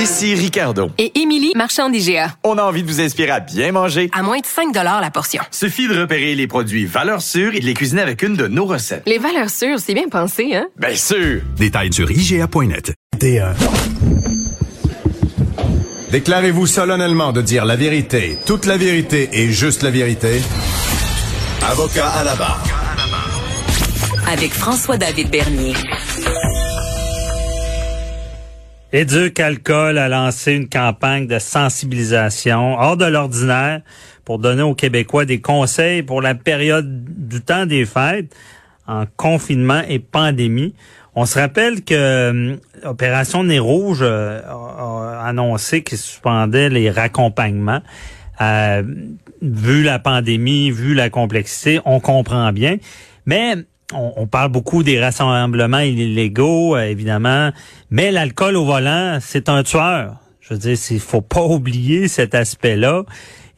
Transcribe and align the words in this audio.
Ici 0.00 0.34
Ricardo. 0.34 0.90
Et 0.96 1.20
Émilie, 1.20 1.52
marchand 1.54 1.90
d'IGA. 1.90 2.34
On 2.42 2.56
a 2.56 2.62
envie 2.62 2.82
de 2.82 2.88
vous 2.88 3.02
inspirer 3.02 3.32
à 3.32 3.40
bien 3.40 3.70
manger. 3.70 4.08
À 4.14 4.22
moins 4.22 4.38
de 4.38 4.46
5 4.46 4.74
la 4.74 5.10
portion. 5.10 5.42
Suffit 5.50 5.88
de 5.88 6.00
repérer 6.00 6.34
les 6.34 6.46
produits 6.46 6.86
valeurs 6.86 7.20
sûres 7.20 7.54
et 7.54 7.60
de 7.60 7.66
les 7.66 7.74
cuisiner 7.74 8.00
avec 8.00 8.22
une 8.22 8.34
de 8.34 8.46
nos 8.46 8.64
recettes. 8.64 9.02
Les 9.04 9.18
valeurs 9.18 9.50
sûres, 9.50 9.78
c'est 9.78 9.92
bien 9.92 10.08
pensé, 10.08 10.54
hein? 10.54 10.68
Bien 10.78 10.94
sûr! 10.94 11.42
Détails 11.58 11.92
sur 11.92 12.10
IGA.net. 12.10 12.94
Déclarez-vous 16.10 16.66
solennellement 16.66 17.32
de 17.32 17.42
dire 17.42 17.66
la 17.66 17.76
vérité, 17.76 18.38
toute 18.46 18.64
la 18.64 18.78
vérité 18.78 19.28
et 19.34 19.52
juste 19.52 19.82
la 19.82 19.90
vérité. 19.90 20.40
Avocat 21.62 22.08
à 22.08 22.24
la 22.24 22.36
barre. 22.36 22.64
Avec 24.32 24.54
François-David 24.54 25.30
Bernier. 25.30 25.74
Éduc 28.92 29.38
Alcool 29.38 29.98
a 29.98 30.08
lancé 30.08 30.52
une 30.54 30.68
campagne 30.68 31.28
de 31.28 31.38
sensibilisation 31.38 32.74
hors 32.76 32.96
de 32.96 33.04
l'ordinaire 33.04 33.82
pour 34.24 34.40
donner 34.40 34.62
aux 34.62 34.74
Québécois 34.74 35.24
des 35.24 35.40
conseils 35.40 36.02
pour 36.02 36.20
la 36.20 36.34
période 36.34 37.04
du 37.28 37.40
temps 37.40 37.66
des 37.66 37.86
fêtes 37.86 38.34
en 38.88 39.04
confinement 39.16 39.82
et 39.88 40.00
pandémie. 40.00 40.74
On 41.14 41.24
se 41.24 41.38
rappelle 41.38 41.84
que 41.84 41.94
euh, 41.94 42.56
Opération 42.82 43.44
Nez 43.44 43.60
Rouge 43.60 44.00
euh, 44.02 44.40
a, 44.42 45.24
annoncé 45.24 45.84
qu'il 45.84 45.98
suspendait 45.98 46.68
les 46.68 46.90
raccompagnements. 46.90 47.82
Euh, 48.40 48.82
vu 49.40 49.84
la 49.84 50.00
pandémie, 50.00 50.72
vu 50.72 50.94
la 50.94 51.10
complexité, 51.10 51.80
on 51.84 52.00
comprend 52.00 52.50
bien. 52.52 52.78
Mais 53.24 53.54
on, 53.92 54.26
parle 54.26 54.50
beaucoup 54.50 54.82
des 54.82 55.00
rassemblements 55.00 55.80
illégaux, 55.80 56.76
euh, 56.76 56.84
évidemment, 56.84 57.50
mais 57.90 58.10
l'alcool 58.10 58.56
au 58.56 58.64
volant, 58.64 59.18
c'est 59.20 59.48
un 59.48 59.62
tueur. 59.62 60.16
Je 60.40 60.54
veux 60.54 60.60
dire, 60.60 60.76
il 60.90 61.00
faut 61.00 61.20
pas 61.20 61.44
oublier 61.44 62.08
cet 62.08 62.34
aspect-là. 62.34 63.04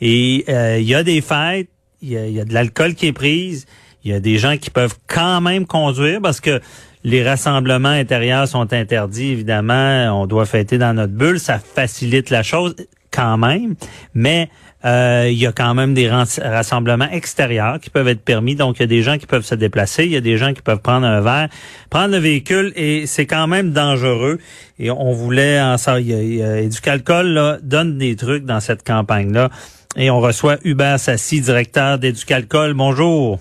Et 0.00 0.44
euh, 0.48 0.78
il 0.78 0.86
y 0.86 0.94
a 0.94 1.02
des 1.04 1.20
fêtes, 1.20 1.68
il 2.00 2.10
y 2.10 2.40
a, 2.40 2.44
de 2.44 2.52
l'alcool 2.52 2.94
qui 2.94 3.06
est 3.06 3.12
prise, 3.12 3.66
il 4.04 4.10
y 4.10 4.14
a 4.14 4.20
des 4.20 4.38
gens 4.38 4.56
qui 4.56 4.70
peuvent 4.70 4.96
quand 5.06 5.40
même 5.40 5.66
conduire 5.66 6.20
parce 6.20 6.40
que 6.40 6.60
les 7.04 7.22
rassemblements 7.22 7.88
intérieurs 7.88 8.48
sont 8.48 8.72
interdits, 8.72 9.30
évidemment. 9.30 10.20
On 10.20 10.26
doit 10.26 10.46
fêter 10.46 10.78
dans 10.78 10.94
notre 10.94 11.12
bulle, 11.12 11.38
ça 11.38 11.58
facilite 11.58 12.30
la 12.30 12.42
chose 12.42 12.74
quand 13.12 13.38
même, 13.38 13.74
mais 14.14 14.48
euh, 14.84 15.28
il 15.30 15.38
y 15.38 15.46
a 15.46 15.52
quand 15.52 15.74
même 15.74 15.94
des 15.94 16.08
rassemblements 16.08 17.08
extérieurs 17.10 17.78
qui 17.80 17.90
peuvent 17.90 18.08
être 18.08 18.24
permis. 18.24 18.56
Donc, 18.56 18.78
il 18.78 18.80
y 18.80 18.84
a 18.84 18.88
des 18.88 19.02
gens 19.02 19.18
qui 19.18 19.26
peuvent 19.26 19.44
se 19.44 19.54
déplacer, 19.54 20.04
il 20.04 20.10
y 20.12 20.16
a 20.16 20.20
des 20.20 20.36
gens 20.36 20.52
qui 20.52 20.62
peuvent 20.62 20.80
prendre 20.80 21.06
un 21.06 21.20
verre, 21.20 21.48
prendre 21.90 22.12
le 22.12 22.18
véhicule, 22.18 22.72
et 22.74 23.06
c'est 23.06 23.26
quand 23.26 23.46
même 23.46 23.72
dangereux. 23.72 24.38
Et 24.78 24.90
on 24.90 25.12
voulait 25.12 25.60
en 25.60 25.78
savoir. 25.78 26.02
Éducalcool 26.02 27.26
là, 27.28 27.58
donne 27.62 27.98
des 27.98 28.16
trucs 28.16 28.44
dans 28.44 28.60
cette 28.60 28.84
campagne-là. 28.84 29.50
Et 29.96 30.10
on 30.10 30.20
reçoit 30.20 30.56
Hubert 30.64 30.98
Sassi, 30.98 31.40
directeur 31.40 31.98
d'Éducalcool. 31.98 32.72
Bonjour. 32.72 33.38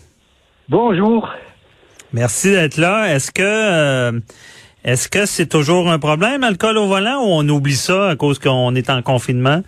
Bonjour. 0.67 1.29
Merci 2.13 2.51
d'être 2.51 2.77
là. 2.77 3.13
Est-ce 3.13 3.31
que 3.31 3.41
euh, 3.41 4.19
est-ce 4.83 5.07
que 5.07 5.25
c'est 5.25 5.45
toujours 5.45 5.89
un 5.89 5.99
problème, 5.99 6.43
alcool 6.43 6.77
au 6.77 6.87
volant, 6.87 7.21
ou 7.21 7.27
on 7.27 7.47
oublie 7.47 7.75
ça 7.75 8.09
à 8.09 8.15
cause 8.15 8.39
qu'on 8.39 8.75
est 8.75 8.89
en 8.89 9.01
confinement? 9.01 9.61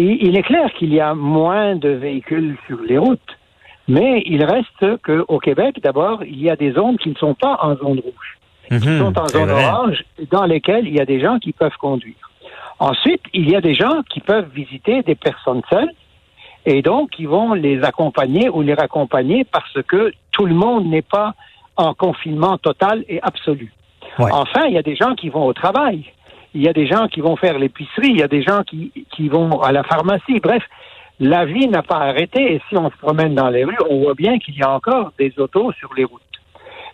Il 0.00 0.36
est 0.36 0.42
clair 0.42 0.72
qu'il 0.74 0.92
y 0.92 1.00
a 1.00 1.14
moins 1.14 1.76
de 1.76 1.90
véhicules 1.90 2.56
sur 2.66 2.78
les 2.80 2.98
routes, 2.98 3.38
mais 3.88 4.22
il 4.26 4.44
reste 4.44 5.02
qu'au 5.02 5.38
Québec, 5.38 5.80
d'abord, 5.82 6.22
il 6.24 6.40
y 6.40 6.50
a 6.50 6.56
des 6.56 6.72
zones 6.72 6.98
qui 6.98 7.08
ne 7.08 7.14
sont 7.14 7.34
pas 7.34 7.58
en 7.62 7.74
zone 7.76 8.00
rouge, 8.00 8.38
qui 8.68 8.88
mhm, 8.88 8.98
sont 8.98 9.18
en 9.18 9.26
zone 9.28 9.50
orange, 9.50 10.04
dans 10.30 10.44
lesquelles 10.44 10.86
il 10.86 10.94
y 10.94 11.00
a 11.00 11.06
des 11.06 11.20
gens 11.20 11.38
qui 11.38 11.52
peuvent 11.52 11.76
conduire. 11.80 12.14
Ensuite, 12.78 13.22
il 13.32 13.50
y 13.50 13.56
a 13.56 13.60
des 13.60 13.74
gens 13.74 14.02
qui 14.10 14.20
peuvent 14.20 14.48
visiter 14.54 15.02
des 15.02 15.14
personnes 15.14 15.62
seules, 15.70 15.90
et 16.66 16.82
donc 16.82 17.18
ils 17.18 17.28
vont 17.28 17.54
les 17.54 17.82
accompagner 17.82 18.50
ou 18.50 18.60
les 18.60 18.74
raccompagner 18.74 19.44
parce 19.44 19.82
que 19.86 20.12
tout 20.32 20.44
le 20.44 20.54
monde 20.54 20.86
n'est 20.86 21.02
pas 21.02 21.34
en 21.76 21.94
confinement 21.94 22.58
total 22.58 23.04
et 23.08 23.20
absolu. 23.22 23.72
Enfin, 24.18 24.64
il 24.66 24.74
y 24.74 24.78
a 24.78 24.82
des 24.82 24.96
gens 24.96 25.14
qui 25.14 25.28
vont 25.28 25.46
au 25.46 25.52
travail 25.52 26.04
il 26.58 26.64
y 26.64 26.68
a 26.68 26.72
des 26.72 26.88
gens 26.88 27.06
qui 27.06 27.20
vont 27.20 27.36
faire 27.36 27.56
l'épicerie, 27.56 28.08
il 28.10 28.18
y 28.18 28.22
a 28.22 28.26
des 28.26 28.42
gens 28.42 28.64
qui, 28.64 28.90
qui 29.14 29.28
vont 29.28 29.62
à 29.62 29.70
la 29.70 29.84
pharmacie. 29.84 30.40
Bref, 30.42 30.64
la 31.20 31.44
vie 31.44 31.68
n'a 31.68 31.84
pas 31.84 31.98
arrêté 31.98 32.54
et 32.54 32.60
si 32.68 32.76
on 32.76 32.90
se 32.90 32.96
promène 32.96 33.36
dans 33.36 33.48
les 33.48 33.62
rues, 33.64 33.78
on 33.88 34.00
voit 34.02 34.14
bien 34.14 34.40
qu'il 34.40 34.56
y 34.56 34.62
a 34.62 34.72
encore 34.72 35.12
des 35.20 35.32
autos 35.38 35.70
sur 35.74 35.94
les 35.94 36.02
routes. 36.02 36.20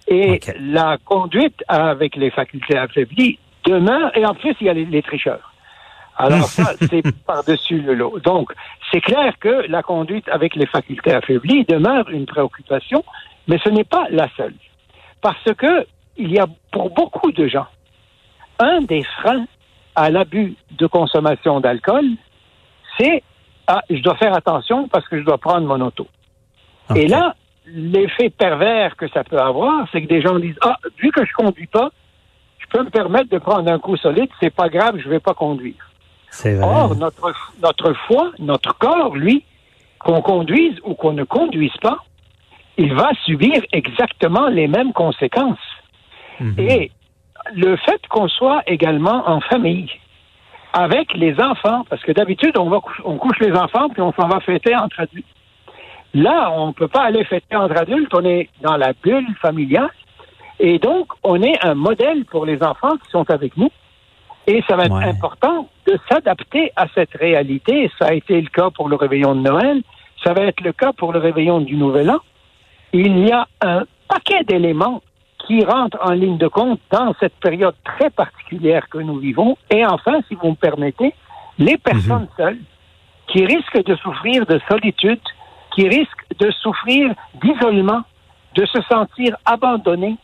Et 0.07 0.39
la 0.61 0.99
conduite 1.03 1.65
avec 1.67 2.15
les 2.17 2.31
facultés 2.31 2.77
affaiblies 2.77 3.39
demeure, 3.65 4.15
et 4.15 4.27
en 4.27 4.35
plus, 4.35 4.55
il 4.61 4.67
y 4.67 4.69
a 4.69 4.75
les, 4.75 5.03
tricheurs. 5.03 5.55
Alors 6.19 6.45
ça, 6.45 6.75
c'est 6.91 7.03
par-dessus 7.25 7.81
le 7.81 7.95
lot. 7.95 8.19
Donc, 8.21 8.53
c'est 8.93 9.01
clair 9.01 9.33
que 9.41 9.65
la 9.71 9.83
conduite 9.83 10.29
avec 10.29 10.57
les 10.57 10.67
facultés 10.67 11.15
affaiblies 11.15 11.65
demeure 11.65 12.11
une 12.11 12.27
préoccupation, 12.27 13.03
mais 13.49 13.57
ce 13.65 13.71
n'est 13.71 13.85
pas 13.85 14.09
la 14.11 14.29
seule. 14.37 14.57
Parce 15.23 15.55
que 15.57 15.87
il 16.19 16.31
y 16.31 16.39
a 16.39 16.47
pour 16.71 16.91
beaucoup 16.91 17.33
de 17.33 17.49
gens, 17.49 17.67
un 18.59 18.83
des 18.83 19.03
freins 19.03 19.47
à 19.95 20.11
l'abus 20.11 20.55
de 20.73 20.87
consommation 20.87 21.61
d'alcool, 21.61 22.05
c'est 22.99 23.23
ah, 23.67 23.83
je 23.89 24.01
dois 24.01 24.17
faire 24.17 24.35
attention 24.35 24.89
parce 24.89 25.09
que 25.09 25.19
je 25.19 25.25
dois 25.25 25.39
prendre 25.39 25.67
mon 25.67 25.81
auto. 25.81 26.07
Et 26.95 27.09
là, 27.09 27.35
l'effet 27.67 28.29
pervers 28.29 28.95
que 28.97 29.09
ça 29.09 29.25
peut 29.25 29.39
avoir, 29.39 29.87
c'est 29.91 30.03
que 30.03 30.09
des 30.09 30.21
gens 30.21 30.39
disent 30.39 30.59
Ah, 30.61 30.77
vu 30.99 31.11
que 31.11 31.25
je 31.25 31.33
conduis 31.33 31.67
pas, 31.67 31.91
je 32.59 32.67
peux 32.69 32.85
me 32.85 32.91
permettre 32.91 33.31
de 33.31 33.39
prendre 33.39 33.71
un 33.71 33.79
coup 33.79 33.97
solide, 33.97 34.29
c'est 34.41 34.55
pas 34.55 34.69
grave, 34.69 34.99
je 35.03 35.09
vais 35.09 35.21
pas 35.21 35.35
conduire. 35.35 35.91
Or, 36.63 36.97
notre, 36.97 37.33
notre 37.63 37.93
foi, 38.07 38.33
notre 38.39 38.77
corps, 38.77 39.15
lui, 39.15 39.45
qu'on 39.99 40.21
conduise 40.21 40.77
ou 40.85 40.95
qu'on 40.95 41.13
ne 41.13 41.25
conduise 41.25 41.77
pas, 41.81 41.99
il 42.77 42.93
va 42.95 43.11
subir 43.25 43.63
exactement 43.73 44.49
les 44.49 44.67
mêmes 44.67 44.93
conséquences. 44.93 45.59
Mhm. 46.41 46.55
Et 46.59 46.91
le 47.55 47.77
fait 47.77 48.01
qu'on 48.09 48.29
soit 48.29 48.63
également 48.67 49.29
en 49.29 49.41
famille 49.41 49.91
avec 50.73 51.15
les 51.15 51.39
enfants, 51.41 51.85
parce 51.89 52.03
que 52.03 52.13
d'habitude, 52.13 52.59
on, 52.59 52.69
va 52.69 52.81
on 53.05 53.17
couche 53.17 53.39
les 53.41 53.53
enfants 53.53 53.89
puis 53.91 54.03
on 54.03 54.13
s'en 54.13 54.27
va 54.27 54.41
fêter 54.41 54.75
entre 54.75 55.01
adultes. 55.01 55.27
Là, 56.15 56.51
on 56.53 56.69
ne 56.69 56.73
peut 56.73 56.89
pas 56.89 57.03
aller 57.03 57.25
fêter 57.25 57.57
entre 57.57 57.77
adultes, 57.77 58.13
on 58.15 58.25
est 58.25 58.49
dans 58.61 58.77
la 58.77 58.93
bulle 58.93 59.35
familiale. 59.41 59.91
Et 60.61 60.79
donc, 60.79 61.13
on 61.23 61.43
est 61.43 61.65
un 61.65 61.75
modèle 61.75 62.25
pour 62.25 62.47
les 62.47 62.63
enfants 62.63 62.97
qui 63.05 63.11
sont 63.11 63.29
avec 63.31 63.57
nous. 63.57 63.71
Et 64.47 64.63
ça 64.69 64.77
va 64.77 64.85
être 64.85 64.95
important 64.95 65.69
de 65.87 65.99
s'adapter 66.09 66.71
à 66.77 66.87
cette 66.95 67.13
réalité. 67.15 67.91
Ça 67.99 68.07
a 68.07 68.13
été 68.13 68.41
le 68.41 68.49
cas 68.49 68.71
pour 68.71 68.89
le 68.89 68.97
réveillon 68.97 69.35
de 69.35 69.41
Noël. 69.41 69.83
Ça 70.23 70.33
va 70.33 70.43
être 70.43 70.61
le 70.61 70.73
cas 70.73 70.93
pour 70.93 71.13
le 71.13 71.19
réveillon 71.19 71.61
du 71.61 71.77
Nouvel 71.77 72.11
An. 72.11 72.19
Il 72.93 73.19
y 73.27 73.33
a 73.33 73.49
un 73.63 73.85
paquet 74.09 74.45
d'éléments 74.45 75.03
qui 75.47 75.65
rentre 75.65 75.99
en 76.03 76.13
ligne 76.13 76.39
de 76.39 76.49
compte 76.49 76.81
dans 76.91 77.15
cette 77.21 77.35
période 77.35 77.75
très 77.85 78.11
particulière 78.11 78.89
que 78.89 78.99
nous 78.99 79.19
vivons. 79.19 79.57
Et 79.71 79.85
enfin, 79.85 80.21
si 80.29 80.35
vous 80.35 80.51
me 80.51 80.55
permettez, 80.55 81.15
les 81.59 81.79
personnes 81.79 82.23
mhm. 82.23 82.37
seules 82.37 82.61
qui 83.29 83.45
risquent 83.45 83.85
de 83.85 83.97
souffrir 83.97 84.47
de 84.47 84.61
solitude, 84.69 85.21
qui 85.75 85.89
risquent 85.89 86.27
de 86.39 86.51
souffrir 86.51 87.15
d'isolement, 87.43 88.03
de 88.55 88.65
se 88.67 88.81
sentir 88.83 89.37
abandonnées, 89.45 90.17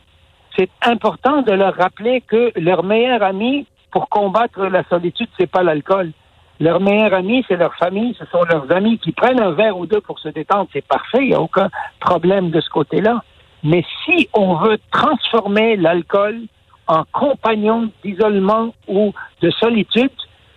c'est 0.56 0.70
important 0.82 1.42
de 1.42 1.52
leur 1.52 1.74
rappeler 1.74 2.20
que 2.22 2.52
leur 2.56 2.82
meilleur 2.82 3.22
ami 3.22 3.66
pour 3.90 4.08
combattre 4.08 4.66
la 4.66 4.84
solitude, 4.84 5.28
c'est 5.38 5.50
pas 5.50 5.62
l'alcool. 5.62 6.12
Leur 6.60 6.80
meilleur 6.80 7.14
ami, 7.14 7.44
c'est 7.48 7.56
leur 7.56 7.74
famille, 7.76 8.14
ce 8.18 8.26
sont 8.26 8.44
leurs 8.44 8.70
amis 8.70 8.98
qui 8.98 9.12
prennent 9.12 9.40
un 9.40 9.52
verre 9.52 9.78
ou 9.78 9.86
deux 9.86 10.00
pour 10.00 10.18
se 10.18 10.28
détendre, 10.28 10.68
c'est 10.72 10.86
parfait, 10.86 11.20
il 11.22 11.28
n'y 11.28 11.34
a 11.34 11.40
aucun 11.40 11.70
problème 12.00 12.50
de 12.50 12.60
ce 12.60 12.68
côté-là. 12.68 13.22
Mais 13.62 13.84
si 14.04 14.28
on 14.32 14.56
veut 14.56 14.78
transformer 14.90 15.76
l'alcool 15.76 16.42
en 16.86 17.04
compagnon 17.12 17.90
d'isolement 18.04 18.74
ou 18.88 19.12
de 19.42 19.50
solitude, 19.50 20.10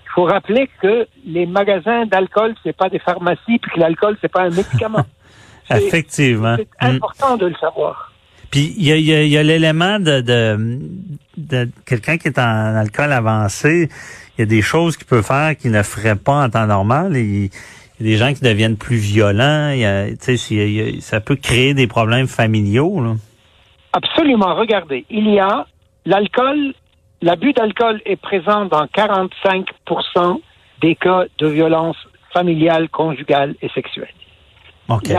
il 0.05 0.09
faut 0.15 0.23
rappeler 0.23 0.69
que 0.81 1.07
les 1.25 1.45
magasins 1.45 2.05
d'alcool, 2.05 2.55
c'est 2.63 2.75
pas 2.75 2.89
des 2.89 2.99
pharmacies, 2.99 3.59
puis 3.59 3.71
que 3.73 3.79
l'alcool, 3.79 4.17
c'est 4.21 4.31
pas 4.31 4.43
un 4.43 4.49
médicament. 4.49 5.05
Effectivement. 5.69 6.55
C'est 6.57 6.87
important 6.87 7.37
de 7.37 7.47
le 7.47 7.55
savoir. 7.55 8.11
Puis 8.51 8.75
il 8.77 8.85
y 8.85 8.91
a, 8.91 9.23
y 9.23 9.37
a 9.37 9.41
l'élément 9.43 9.99
de, 9.99 10.21
de, 10.21 10.79
de 11.37 11.69
quelqu'un 11.85 12.17
qui 12.17 12.27
est 12.27 12.37
en 12.37 12.75
alcool 12.75 13.11
avancé. 13.11 13.89
Il 14.37 14.41
y 14.41 14.43
a 14.43 14.45
des 14.45 14.61
choses 14.61 14.95
qu'il 14.95 15.07
peut 15.07 15.23
faire 15.23 15.57
qu'il 15.57 15.71
ne 15.71 15.81
ferait 15.81 16.15
pas 16.15 16.43
en 16.43 16.49
temps 16.49 16.67
normal. 16.67 17.15
Et 17.15 17.49
il 18.03 18.09
y 18.09 18.13
a 18.13 18.17
des 18.17 18.25
gens 18.25 18.33
qui 18.33 18.41
deviennent 18.43 18.75
plus 18.75 18.97
violents. 18.97 19.69
Il 19.71 19.79
y 19.79 19.85
a, 19.85 20.07
ça 20.99 21.21
peut 21.21 21.37
créer 21.37 21.73
des 21.73 21.87
problèmes 21.87 22.27
familiaux. 22.27 23.01
Là. 23.01 23.13
Absolument. 23.93 24.55
Regardez, 24.55 25.05
il 25.09 25.29
y 25.29 25.39
a 25.39 25.65
l'alcool, 26.05 26.73
l'abus 27.21 27.53
d'alcool 27.53 28.01
est 28.05 28.17
présent 28.17 28.65
dans 28.65 28.85
45% 28.85 30.41
des 30.81 30.95
cas 30.95 31.23
de 31.37 31.47
violence 31.47 31.95
familiale, 32.33 32.89
conjugale 32.89 33.55
et 33.61 33.69
sexuelle. 33.69 34.09
Okay. 34.89 35.15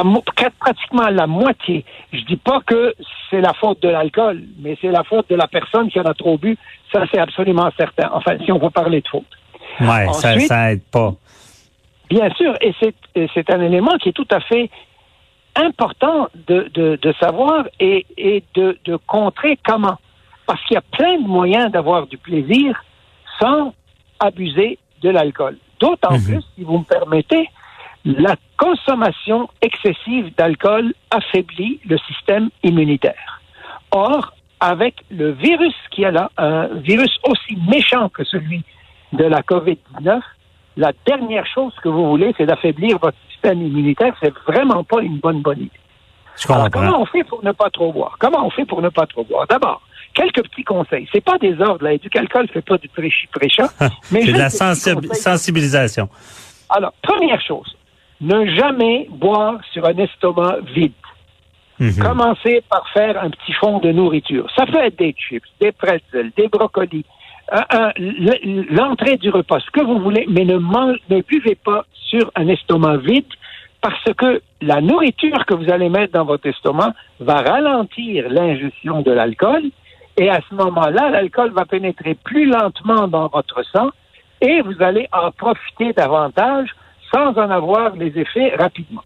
pratiquement 0.60 1.08
la 1.08 1.26
moitié. 1.26 1.86
Je 2.12 2.20
dis 2.26 2.36
pas 2.36 2.60
que 2.66 2.94
c'est 3.30 3.40
la 3.40 3.54
faute 3.54 3.80
de 3.80 3.88
l'alcool, 3.88 4.42
mais 4.58 4.76
c'est 4.82 4.90
la 4.90 5.04
faute 5.04 5.30
de 5.30 5.36
la 5.36 5.46
personne 5.48 5.88
qui 5.88 5.98
en 5.98 6.04
a 6.04 6.12
trop 6.12 6.36
bu. 6.36 6.58
Ça, 6.92 7.04
c'est 7.10 7.18
absolument 7.18 7.70
certain. 7.78 8.10
Enfin, 8.12 8.36
si 8.44 8.52
on 8.52 8.58
veut 8.58 8.68
parler 8.68 9.00
de 9.00 9.08
faute. 9.08 9.24
Ouais, 9.80 10.06
ça, 10.12 10.32
Ensuite- 10.32 10.48
ça 10.48 10.72
aide 10.72 10.82
pas. 10.92 11.14
Bien 12.10 12.30
sûr, 12.34 12.54
et 12.60 12.74
c'est 12.80 13.50
un 13.50 13.60
élément 13.60 13.96
qui 13.98 14.10
est 14.10 14.12
tout 14.12 14.28
à 14.30 14.40
fait 14.40 14.70
important 15.56 16.28
de, 16.46 16.70
de, 16.74 16.98
de 17.00 17.12
savoir 17.20 17.64
et, 17.80 18.06
et 18.16 18.42
de, 18.54 18.78
de 18.84 18.96
contrer 18.96 19.58
comment. 19.66 19.98
Parce 20.46 20.60
qu'il 20.64 20.74
y 20.74 20.78
a 20.78 20.82
plein 20.82 21.18
de 21.18 21.26
moyens 21.26 21.70
d'avoir 21.70 22.06
du 22.06 22.18
plaisir 22.18 22.82
sans 23.40 23.72
abuser 24.20 24.78
de 25.02 25.10
l'alcool. 25.10 25.56
D'autant 25.80 26.12
Mhm. 26.12 26.24
plus, 26.24 26.42
si 26.54 26.62
vous 26.64 26.78
me 26.78 26.84
permettez, 26.84 27.48
la 28.04 28.36
consommation 28.58 29.48
excessive 29.62 30.34
d'alcool 30.36 30.92
affaiblit 31.10 31.80
le 31.86 31.96
système 31.98 32.50
immunitaire. 32.62 33.40
Or, 33.92 34.34
avec 34.60 34.96
le 35.10 35.32
virus 35.32 35.74
qui 35.90 36.02
est 36.02 36.10
là, 36.12 36.30
un 36.36 36.66
virus 36.90 37.16
aussi 37.28 37.56
méchant 37.68 38.08
que 38.08 38.24
celui 38.24 38.62
de 39.12 39.24
la 39.24 39.40
COVID-19, 39.42 40.20
la 40.76 40.92
dernière 41.06 41.46
chose 41.46 41.72
que 41.82 41.88
vous 41.88 42.08
voulez, 42.10 42.34
c'est 42.36 42.46
d'affaiblir 42.46 42.98
votre 42.98 43.16
système 43.30 43.62
immunitaire. 43.62 44.14
C'est 44.22 44.32
vraiment 44.46 44.82
pas 44.84 45.00
une 45.02 45.18
bonne 45.18 45.40
bonne 45.40 45.60
idée. 45.60 45.70
Alors, 46.48 46.70
comment 46.70 47.00
on 47.00 47.06
fait 47.06 47.22
pour 47.24 47.44
ne 47.44 47.52
pas 47.52 47.70
trop 47.70 47.92
boire? 47.92 48.16
Comment 48.18 48.44
on 48.46 48.50
fait 48.50 48.64
pour 48.64 48.82
ne 48.82 48.88
pas 48.88 49.06
trop 49.06 49.22
boire? 49.24 49.46
D'abord, 49.48 49.80
quelques 50.14 50.42
petits 50.42 50.64
conseils. 50.64 51.08
C'est 51.12 51.20
pas 51.22 51.38
des 51.38 51.60
ordres, 51.60 51.84
là. 51.84 51.96
Du 51.96 52.10
calcul 52.10 52.48
fait 52.48 52.60
pas 52.62 52.76
du 52.78 52.88
prêchi 52.88 53.28
prêcha. 53.28 53.68
mais 54.10 54.22
C'est 54.22 54.32
de 54.32 54.38
la 54.38 54.50
sensi- 54.50 54.94
sensibilisation. 55.14 56.08
Alors, 56.70 56.92
première 57.02 57.40
chose, 57.40 57.76
ne 58.20 58.46
jamais 58.56 59.06
boire 59.10 59.58
sur 59.72 59.84
un 59.86 59.96
estomac 59.96 60.56
vide. 60.74 60.92
Mhm. 61.78 61.98
Commencez 62.00 62.62
par 62.68 62.88
faire 62.92 63.22
un 63.22 63.30
petit 63.30 63.52
fond 63.52 63.78
de 63.78 63.90
nourriture. 63.92 64.48
Ça 64.56 64.64
peut 64.66 64.78
être 64.78 64.96
des 64.98 65.12
chips, 65.12 65.44
des 65.60 65.72
pretzels, 65.72 66.30
des 66.36 66.48
brocolis, 66.48 67.04
un- 67.52 67.92
l- 67.96 68.66
l'entrée 68.70 69.16
du 69.16 69.30
repas, 69.30 69.60
ce 69.60 69.70
que 69.70 69.82
vous 69.84 69.98
voulez, 69.98 70.26
mais 70.28 70.44
ne, 70.44 70.56
mange- 70.56 70.98
ne 71.10 71.20
buvez 71.22 71.54
pas 71.54 71.84
sur 72.08 72.30
un 72.36 72.48
estomac 72.48 72.96
vide 72.98 73.26
parce 73.80 74.04
que 74.16 74.40
la 74.62 74.80
nourriture 74.80 75.44
que 75.46 75.54
vous 75.54 75.70
allez 75.70 75.88
mettre 75.90 76.12
dans 76.14 76.24
votre 76.24 76.46
estomac 76.46 76.94
va 77.20 77.36
ralentir 77.42 78.28
l'ingestion 78.30 79.02
de 79.02 79.10
l'alcool 79.12 79.62
et 80.16 80.30
à 80.30 80.40
ce 80.48 80.54
moment-là, 80.54 81.10
l'alcool 81.10 81.50
va 81.50 81.64
pénétrer 81.66 82.14
plus 82.14 82.46
lentement 82.46 83.08
dans 83.08 83.28
votre 83.28 83.62
sang 83.72 83.90
et 84.40 84.62
vous 84.62 84.80
allez 84.82 85.06
en 85.12 85.30
profiter 85.32 85.92
davantage 85.92 86.68
sans 87.14 87.30
en 87.36 87.50
avoir 87.50 87.94
les 87.96 88.16
effets 88.18 88.54
rapidement. 88.56 89.02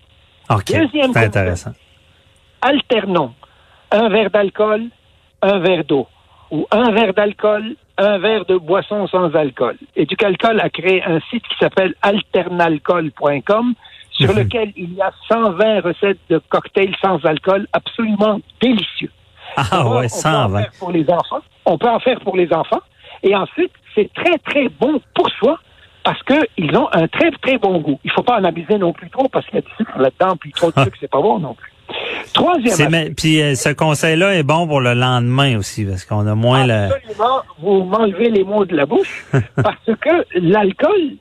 Deuxième 0.79 1.13
intéressant. 1.27 1.73
alternons 2.61 3.33
un 3.91 4.09
verre 4.11 4.31
d'alcool, 4.31 4.83
un 5.43 5.59
verre 5.61 5.85
d'eau, 5.85 6.07
ou 6.51 6.67
un 6.71 6.91
verre 6.93 7.13
d'alcool, 7.15 7.75
un 7.99 8.19
verre 8.19 8.45
de 8.47 8.57
boisson 8.57 9.07
sans 9.09 9.35
alcool. 9.35 9.77
Et 9.97 10.07
du 10.07 10.17
alcool 10.25 10.61
a 10.61 10.71
créé 10.71 11.03
un 11.05 11.21
site 11.31 11.43
qui 11.49 11.57
s'appelle 11.59 11.95
alternalcool.com 12.03 13.75
sur 14.11 14.31
Mhm. 14.31 14.39
lequel 14.39 14.73
il 14.77 14.95
y 14.95 15.03
a 15.03 15.13
120 15.29 15.81
recettes 15.81 16.19
de 16.29 16.39
cocktails 16.49 16.95
sans 17.03 17.25
alcool 17.25 17.67
absolument 17.73 18.41
délicieux. 18.61 19.11
Ah 19.57 19.87
ouais, 19.89 19.97
on 19.97 20.01
peut 20.03 20.09
120. 20.09 20.45
en 20.45 20.63
faire 20.63 20.73
pour 20.79 20.91
les 20.93 21.11
enfants. 21.11 21.41
On 21.65 21.79
peut 21.79 21.89
en 21.89 22.01
faire 22.01 22.21
pour 22.21 22.37
les 22.37 22.53
enfants. 22.53 22.81
Et 23.23 23.35
ensuite, 23.35 23.73
c'est 23.95 24.13
très, 24.13 24.39
très 24.39 24.69
bon 24.69 25.01
pour 25.15 25.29
soi 25.31 25.59
parce 26.05 26.21
qu'ils 26.23 26.77
ont 26.77 26.89
un 26.93 27.09
très, 27.09 27.31
très 27.43 27.59
bon 27.59 27.79
goût. 27.81 27.99
Il 28.05 28.11
faut 28.13 28.23
pas 28.23 28.39
en 28.41 28.45
abuser 28.45 28.79
non 28.79 28.93
plus 28.93 29.11
trop 29.11 29.29
parce 29.29 29.45
qu'il 29.47 29.57
y 29.57 29.59
a 29.59 29.63
du 29.63 29.71
sucre 29.77 29.99
là-dedans, 29.99 30.37
puis 30.37 30.53
trop 30.53 30.71
de 30.71 30.81
sucre, 30.81 30.97
c'est 31.01 31.11
pas 31.11 31.21
bon 31.21 31.39
non 31.39 31.55
plus. 31.55 31.73
Troisième 32.35 33.15
Puis 33.15 33.41
euh, 33.41 33.55
ce 33.55 33.71
conseil-là 33.71 34.35
est 34.35 34.43
bon 34.43 34.67
pour 34.67 34.81
le 34.81 34.95
lendemain 34.95 35.59
aussi, 35.59 35.85
parce 35.85 36.05
qu'on 36.05 36.27
a 36.27 36.35
moins 36.35 36.67
la... 36.67 36.87
Absolument, 36.87 37.43
vous 37.59 37.85
m'enlevez 37.85 38.31
les 38.31 38.45
mots 38.45 38.65
de 38.65 38.77
la 38.77 38.87
bouche 38.87 39.25
parce 39.57 39.77
que 40.01 40.25
l'alcool, 40.39 41.17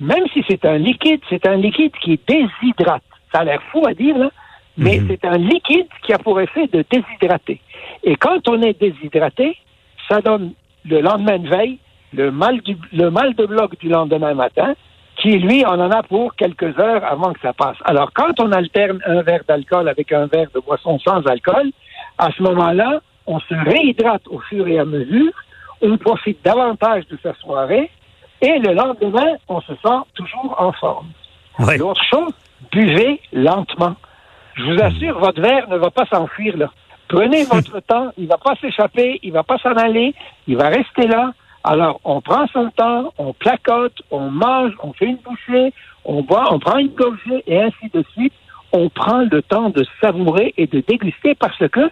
même 0.00 0.24
si 0.32 0.44
c'est 0.48 0.64
un 0.64 0.78
liquide, 0.78 1.20
c'est 1.28 1.46
un 1.46 1.56
liquide 1.56 1.92
qui 2.02 2.18
déshydrate. 2.26 3.02
Ça 3.32 3.40
a 3.40 3.44
l'air 3.44 3.60
fou 3.72 3.82
à 3.86 3.94
dire, 3.94 4.16
là, 4.16 4.30
mais 4.76 4.98
Mhm. 5.00 5.06
c'est 5.08 5.24
un 5.26 5.38
liquide 5.38 5.86
qui 6.04 6.12
a 6.12 6.18
pour 6.18 6.40
effet 6.40 6.66
de 6.68 6.84
déshydrater. 6.90 7.60
Et 8.04 8.16
quand 8.16 8.48
on 8.48 8.60
est 8.62 8.78
déshydraté, 8.80 9.56
ça 10.08 10.20
donne 10.20 10.52
le 10.84 11.00
lendemain 11.00 11.38
de 11.38 11.48
veille 11.48 11.78
le 12.12 12.30
mal, 12.30 12.60
du, 12.60 12.76
le 12.92 13.10
mal 13.10 13.34
de 13.34 13.44
bloc 13.46 13.76
du 13.80 13.88
lendemain 13.88 14.34
matin, 14.34 14.74
qui, 15.16 15.38
lui, 15.38 15.64
on 15.66 15.80
en 15.80 15.90
a 15.90 16.02
pour 16.02 16.34
quelques 16.34 16.78
heures 16.78 17.04
avant 17.04 17.32
que 17.32 17.40
ça 17.40 17.52
passe. 17.52 17.76
Alors, 17.84 18.12
quand 18.12 18.40
on 18.40 18.52
alterne 18.52 19.00
un 19.06 19.22
verre 19.22 19.42
d'alcool 19.46 19.88
avec 19.88 20.12
un 20.12 20.26
verre 20.26 20.48
de 20.54 20.60
boisson 20.60 20.98
sans 20.98 21.22
alcool, 21.26 21.70
à 22.18 22.30
ce 22.36 22.42
moment-là, 22.42 23.00
on 23.26 23.40
se 23.40 23.54
réhydrate 23.54 24.22
au 24.28 24.40
fur 24.40 24.66
et 24.66 24.78
à 24.78 24.84
mesure, 24.84 25.32
on 25.80 25.96
profite 25.98 26.44
davantage 26.44 27.06
de 27.08 27.18
sa 27.22 27.34
soirée, 27.34 27.90
et 28.40 28.58
le 28.58 28.74
lendemain, 28.74 29.36
on 29.48 29.60
se 29.60 29.72
sent 29.74 30.00
toujours 30.14 30.54
en 30.58 30.72
forme. 30.72 31.08
Ouais. 31.58 31.78
L'autre 31.78 32.02
chose, 32.10 32.32
buvez 32.72 33.20
lentement. 33.32 33.96
Je 34.56 34.64
vous 34.64 34.82
assure, 34.82 35.18
votre 35.18 35.40
verre 35.40 35.68
ne 35.68 35.76
va 35.76 35.90
pas 35.90 36.06
s'enfuir 36.06 36.56
là. 36.56 36.70
Prenez 37.08 37.44
votre 37.50 37.80
temps, 37.80 38.10
il 38.18 38.26
va 38.26 38.38
pas 38.38 38.54
s'échapper, 38.56 39.20
il 39.22 39.32
va 39.32 39.42
pas 39.42 39.58
s'en 39.58 39.72
aller, 39.72 40.14
il 40.46 40.56
va 40.56 40.68
rester 40.68 41.06
là. 41.06 41.32
Alors, 41.64 42.00
on 42.04 42.20
prend 42.20 42.46
son 42.48 42.70
temps, 42.70 43.12
on 43.16 43.32
placote, 43.32 44.02
on 44.10 44.30
mange, 44.30 44.72
on 44.82 44.92
fait 44.92 45.06
une 45.06 45.16
bouchée, 45.16 45.72
on 46.04 46.22
boit, 46.22 46.52
on 46.52 46.58
prend 46.58 46.76
une 46.76 46.88
gorgée 46.88 47.42
et 47.46 47.58
ainsi 47.62 47.88
de 47.92 48.04
suite. 48.12 48.34
On 48.72 48.90
prend 48.90 49.20
le 49.30 49.40
temps 49.40 49.70
de 49.70 49.84
savourer 50.00 50.52
et 50.58 50.66
de 50.66 50.80
déguster 50.86 51.34
parce 51.34 51.56
que 51.68 51.88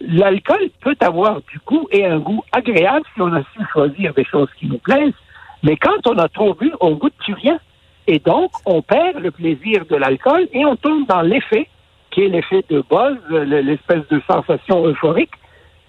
l'alcool 0.00 0.68
peut 0.80 0.96
avoir 1.00 1.40
du 1.50 1.58
goût 1.64 1.86
et 1.90 2.04
un 2.04 2.18
goût 2.18 2.42
agréable 2.52 3.06
si 3.14 3.22
on 3.22 3.32
a 3.32 3.42
su 3.54 3.60
choisir 3.72 4.12
des 4.12 4.24
choses 4.24 4.48
qui 4.58 4.66
nous 4.66 4.78
plaisent. 4.78 5.14
Mais 5.62 5.76
quand 5.76 6.06
on 6.06 6.18
a 6.18 6.28
trop 6.28 6.52
bu, 6.54 6.72
on 6.80 6.90
goûte 6.92 7.14
plus 7.18 7.34
rien. 7.34 7.58
Et 8.06 8.18
donc, 8.18 8.50
on 8.66 8.82
perd 8.82 9.20
le 9.20 9.30
plaisir 9.30 9.86
de 9.88 9.96
l'alcool 9.96 10.48
et 10.52 10.66
on 10.66 10.76
tombe 10.76 11.06
dans 11.06 11.22
l'effet, 11.22 11.68
qui 12.10 12.24
est 12.24 12.28
l'effet 12.28 12.62
de 12.68 12.84
buzz, 12.90 13.16
le- 13.30 13.44
l'espèce 13.62 14.06
de 14.10 14.20
sensation 14.28 14.86
euphorique, 14.86 15.30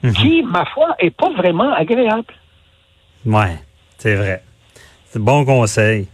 Mhm. 0.04 0.14
qui, 0.14 0.44
ma 0.44 0.64
foi, 0.66 0.96
est 1.00 1.10
pas 1.10 1.32
vraiment 1.32 1.74
agréable. 1.74 2.34
Ouais, 3.26 3.56
c'est 3.98 4.16
vrai. 4.16 4.44
C'est 5.06 5.22
bon 5.22 5.46
conseil. 5.46 6.08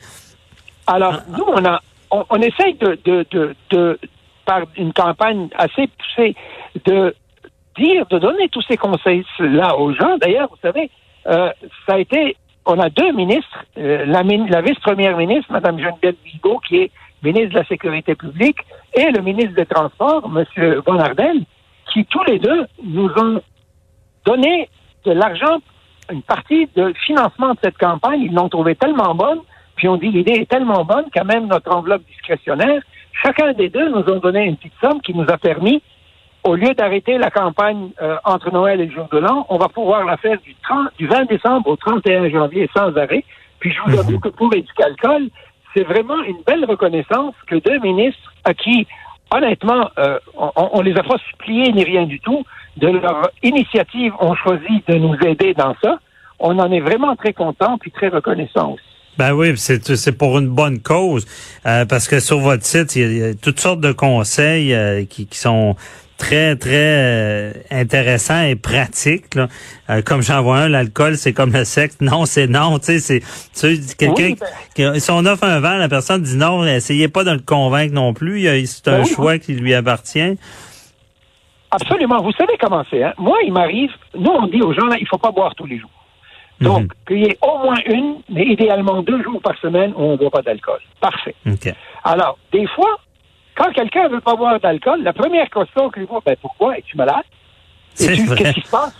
Alors, 0.87 1.21
nous, 1.29 1.43
on 1.47 1.65
a, 1.65 1.81
on, 2.09 2.25
on 2.29 2.41
essaye 2.41 2.75
de, 2.75 2.99
de, 3.03 3.25
de, 3.31 3.55
de, 3.71 3.99
par 4.45 4.61
une 4.77 4.93
campagne 4.93 5.49
assez 5.55 5.87
poussée, 5.87 6.35
de 6.85 7.15
dire, 7.77 8.05
de 8.07 8.19
donner 8.19 8.49
tous 8.49 8.63
ces 8.67 8.77
conseils-là 8.77 9.77
aux 9.77 9.93
gens. 9.93 10.17
D'ailleurs, 10.19 10.49
vous 10.49 10.57
savez, 10.61 10.89
euh, 11.27 11.51
ça 11.85 11.93
a 11.95 11.99
été, 11.99 12.35
on 12.65 12.79
a 12.79 12.89
deux 12.89 13.11
ministres, 13.13 13.65
euh, 13.77 14.05
la, 14.05 14.23
la 14.23 14.61
vice-première 14.61 15.17
ministre, 15.17 15.51
Mme 15.51 15.79
Geneviève 15.79 16.15
Bigot, 16.23 16.59
qui 16.67 16.77
est 16.77 16.91
ministre 17.23 17.49
de 17.49 17.59
la 17.59 17.65
Sécurité 17.65 18.15
publique, 18.15 18.57
et 18.93 19.11
le 19.11 19.21
ministre 19.21 19.55
des 19.55 19.65
Transports, 19.65 20.23
M. 20.25 20.81
Bonardel, 20.85 21.45
qui 21.93 22.05
tous 22.05 22.23
les 22.23 22.39
deux 22.39 22.65
nous 22.83 23.09
ont 23.17 23.41
donné 24.25 24.69
de 25.05 25.11
l'argent, 25.11 25.59
une 26.11 26.21
partie 26.21 26.67
de 26.75 26.93
financement 27.05 27.53
de 27.53 27.59
cette 27.63 27.77
campagne. 27.77 28.21
Ils 28.21 28.33
l'ont 28.33 28.49
trouvé 28.49 28.75
tellement 28.75 29.15
bonne, 29.15 29.39
puis 29.75 29.87
on 29.87 29.97
dit 29.97 30.09
l'idée 30.09 30.33
est 30.33 30.49
tellement 30.49 30.83
bonne 30.83 31.09
qu'à 31.11 31.23
même 31.23 31.47
notre 31.47 31.73
enveloppe 31.75 32.03
discrétionnaire, 32.07 32.81
chacun 33.23 33.53
des 33.53 33.69
deux 33.69 33.89
nous 33.89 34.03
ont 34.11 34.19
donné 34.19 34.45
une 34.45 34.57
petite 34.57 34.73
somme 34.81 35.01
qui 35.01 35.13
nous 35.13 35.25
a 35.29 35.37
permis, 35.37 35.81
au 36.43 36.55
lieu 36.55 36.73
d'arrêter 36.73 37.17
la 37.17 37.29
campagne 37.29 37.89
euh, 38.01 38.17
entre 38.23 38.51
Noël 38.51 38.81
et 38.81 38.85
le 38.85 38.91
jour 38.91 39.07
de 39.11 39.19
l'an, 39.19 39.45
on 39.49 39.57
va 39.57 39.69
pouvoir 39.69 40.05
la 40.05 40.17
faire 40.17 40.39
du, 40.41 40.55
30, 40.63 40.89
du 40.97 41.07
20 41.07 41.25
décembre 41.25 41.69
au 41.69 41.75
31 41.75 42.29
janvier 42.29 42.69
sans 42.75 42.95
arrêt. 42.97 43.23
Puis 43.59 43.71
je 43.71 43.79
vous 43.85 43.99
avoue 43.99 44.19
que 44.19 44.29
pour 44.29 44.53
Éducalcool, 44.53 45.29
c'est 45.75 45.83
vraiment 45.83 46.21
une 46.23 46.41
belle 46.45 46.65
reconnaissance 46.65 47.35
que 47.47 47.55
deux 47.55 47.79
ministres 47.79 48.33
à 48.43 48.55
qui, 48.55 48.87
honnêtement, 49.31 49.89
euh, 49.99 50.17
on, 50.35 50.51
on 50.55 50.81
les 50.81 50.97
a 50.97 51.03
pas 51.03 51.17
suppliés 51.29 51.71
ni 51.71 51.83
rien 51.83 52.05
du 52.05 52.19
tout, 52.19 52.43
de 52.77 52.87
leur 52.87 53.29
initiative 53.43 54.13
ont 54.19 54.35
choisi 54.35 54.83
de 54.87 54.95
nous 54.95 55.15
aider 55.25 55.53
dans 55.53 55.75
ça. 55.83 55.99
On 56.39 56.57
en 56.59 56.71
est 56.71 56.79
vraiment 56.79 57.15
très 57.15 57.33
contents 57.33 57.77
puis 57.79 57.91
très 57.91 58.07
reconnaissants 58.07 58.73
aussi. 58.73 58.83
Ben 59.17 59.33
oui, 59.33 59.53
c'est 59.57 59.95
c'est 59.97 60.13
pour 60.13 60.39
une 60.39 60.47
bonne 60.47 60.79
cause 60.79 61.27
euh, 61.65 61.85
parce 61.85 62.07
que 62.07 62.19
sur 62.19 62.39
votre 62.39 62.63
site 62.65 62.95
il 62.95 63.01
y 63.01 63.05
a, 63.05 63.07
il 63.07 63.17
y 63.17 63.23
a 63.23 63.33
toutes 63.35 63.59
sortes 63.59 63.81
de 63.81 63.91
conseils 63.91 64.73
euh, 64.73 65.03
qui, 65.05 65.27
qui 65.27 65.37
sont 65.37 65.75
très 66.17 66.55
très 66.55 66.71
euh, 66.73 67.53
intéressants 67.71 68.43
et 68.43 68.55
pratiques. 68.55 69.35
là. 69.35 69.49
Euh, 69.89 70.01
comme 70.01 70.21
j'en 70.21 70.41
vois 70.41 70.59
un, 70.59 70.69
l'alcool 70.69 71.17
c'est 71.17 71.33
comme 71.33 71.51
le 71.51 71.65
sexe, 71.65 71.97
non 72.01 72.25
c'est 72.25 72.47
non. 72.47 72.79
Tu 72.79 72.85
sais, 72.85 72.99
c'est 72.99 73.19
tu 73.19 73.75
sais, 73.75 73.95
quelqu'un 73.97 74.23
Oui, 74.29 74.37
ben- 74.77 74.93
qui- 74.93 75.01
si 75.01 75.11
on 75.11 75.25
offre 75.25 75.43
un 75.43 75.59
verre, 75.59 75.77
la 75.77 75.89
personne 75.89 76.21
dit 76.23 76.37
non, 76.37 76.65
essayez 76.65 77.09
pas 77.09 77.25
de 77.25 77.31
le 77.31 77.39
convaincre 77.39 77.93
non 77.93 78.13
plus. 78.13 78.43
C'est 78.65 78.87
un 78.87 78.99
Ben 78.99 79.03
oui. 79.03 79.13
choix 79.13 79.37
qui 79.39 79.53
lui 79.53 79.73
appartient. 79.73 80.37
Absolument. 81.71 82.21
Vous 82.21 82.31
savez 82.33 82.53
comment 82.59 82.83
c'est. 82.89 83.03
Hein? 83.03 83.13
Moi, 83.17 83.37
il 83.45 83.53
m'arrive, 83.53 83.91
nous, 84.13 84.29
on 84.31 84.47
dit 84.47 84.61
aux 84.61 84.73
gens, 84.73 84.87
là, 84.87 84.97
il 84.99 85.07
faut 85.07 85.17
pas 85.17 85.31
boire 85.31 85.55
tous 85.55 85.65
les 85.65 85.79
jours. 85.79 85.89
Donc, 86.59 86.83
Mhm. 86.83 86.87
qu'il 87.07 87.17
y 87.19 87.23
ait 87.25 87.37
au 87.41 87.57
moins 87.59 87.79
une, 87.87 88.17
mais 88.29 88.43
idéalement 88.43 89.01
deux 89.01 89.23
jours 89.23 89.41
par 89.41 89.57
semaine 89.59 89.93
où 89.95 90.01
on 90.01 90.11
ne 90.11 90.17
boit 90.17 90.29
pas 90.29 90.41
d'alcool. 90.43 90.79
Parfait. 90.99 91.33
Alors, 92.03 92.37
des 92.51 92.67
fois, 92.67 92.99
quand 93.55 93.71
quelqu'un 93.71 94.03
ne 94.03 94.09
veut 94.09 94.21
pas 94.21 94.35
boire 94.35 94.59
d'alcool, 94.59 95.01
la 95.01 95.13
première 95.13 95.49
question 95.49 95.89
qu'il 95.89 96.05
voit, 96.05 96.21
ben 96.25 96.35
pourquoi? 96.39 96.77
Es-tu 96.77 96.97
malade? 96.97 97.23
Qu'est-ce 97.97 98.53
qui 98.53 98.61
se 98.61 98.69
passe? 98.71 98.95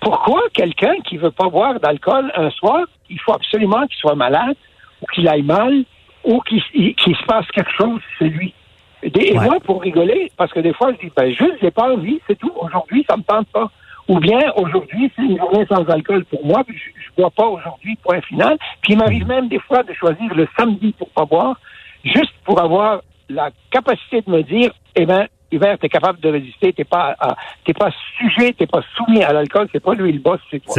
Pourquoi 0.00 0.42
quelqu'un 0.54 0.94
qui 1.04 1.16
veut 1.16 1.30
pas 1.30 1.48
boire 1.48 1.78
d'alcool 1.80 2.30
un 2.36 2.50
soir, 2.50 2.80
il 3.10 3.20
faut 3.20 3.32
absolument 3.32 3.86
qu'il 3.86 3.96
soit 3.96 4.14
malade 4.14 4.56
ou 5.00 5.06
qu'il 5.06 5.28
aille 5.28 5.42
mal, 5.42 5.84
ou 6.24 6.40
qu'il 6.40 6.62
qu'il 6.72 7.16
se 7.16 7.24
passe 7.24 7.46
quelque 7.52 7.70
chose 7.76 8.00
chez 8.18 8.28
lui? 8.28 8.54
Et, 9.02 9.36
Ouais. 9.36 9.44
moi, 9.44 9.58
pour 9.64 9.82
rigoler, 9.82 10.30
parce 10.36 10.52
que 10.52 10.60
des 10.60 10.72
fois, 10.72 10.92
je 10.92 11.06
dis, 11.06 11.12
ben, 11.16 11.28
juste, 11.32 11.54
j'ai 11.60 11.70
pas 11.70 11.92
envie, 11.92 12.20
c'est 12.26 12.38
tout. 12.38 12.52
Aujourd'hui, 12.56 13.04
ça 13.08 13.16
me 13.16 13.22
tente 13.22 13.48
pas. 13.48 13.70
Ou 14.08 14.18
bien, 14.20 14.40
aujourd'hui, 14.56 15.10
c'est 15.16 15.22
une 15.22 15.38
journée 15.38 15.64
sans 15.68 15.84
alcool 15.88 16.24
pour 16.26 16.44
moi, 16.44 16.62
puis 16.64 16.76
je, 16.76 17.00
je 17.02 17.08
bois 17.16 17.30
pas 17.30 17.46
aujourd'hui, 17.46 17.96
point 18.02 18.20
final. 18.22 18.56
Puis 18.82 18.92
il 18.94 18.98
m'arrive 18.98 19.26
même 19.26 19.48
des 19.48 19.60
fois 19.60 19.82
de 19.82 19.92
choisir 19.94 20.32
le 20.34 20.46
samedi 20.58 20.92
pour 20.98 21.08
pas 21.10 21.24
boire, 21.24 21.56
juste 22.04 22.32
pour 22.44 22.60
avoir 22.60 23.02
la 23.28 23.50
capacité 23.70 24.20
de 24.22 24.30
me 24.30 24.42
dire, 24.42 24.70
eh 24.96 25.06
ben, 25.06 25.26
Hubert, 25.52 25.78
t'es 25.78 25.88
capable 25.88 26.18
de 26.20 26.28
résister, 26.30 26.72
t'es 26.72 26.84
pas, 26.84 27.14
à- 27.20 27.36
t'es 27.64 27.74
pas 27.74 27.90
sujet, 28.18 28.52
t'es 28.54 28.66
pas 28.66 28.82
soumis 28.96 29.22
à 29.22 29.32
l'alcool, 29.32 29.68
c'est 29.72 29.82
pas 29.82 29.94
lui 29.94 30.12
le 30.12 30.18
boss, 30.20 30.40
c'est 30.50 30.60
toi. 30.60 30.74